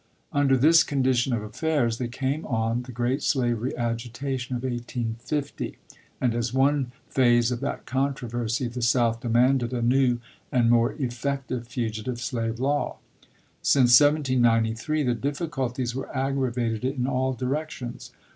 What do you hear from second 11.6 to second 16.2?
fugitive slave law. Since 1793 the difficulties were